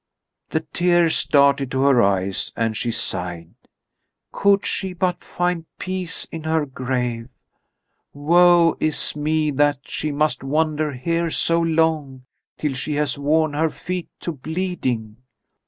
The 0.49 0.61
tears 0.61 1.15
started 1.15 1.69
to 1.69 1.81
her 1.83 2.01
eyes, 2.01 2.51
and 2.55 2.75
she 2.75 2.89
sighed: 2.89 3.53
"Could 4.31 4.65
she 4.65 4.93
but 4.93 5.23
find 5.23 5.67
peace 5.77 6.25
in 6.31 6.41
her 6.45 6.65
grave! 6.65 7.29
Woe 8.11 8.75
is 8.79 9.15
me 9.15 9.51
that 9.51 9.81
she 9.83 10.11
must 10.11 10.43
wander 10.43 10.91
here 10.93 11.29
so 11.29 11.59
long, 11.61 12.25
till 12.57 12.73
she 12.73 12.95
has 12.95 13.19
worn 13.19 13.53
her 13.53 13.69
feet 13.69 14.09
to 14.21 14.31
bleeding!" 14.31 15.17